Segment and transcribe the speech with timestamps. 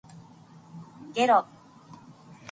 [1.13, 1.45] げろ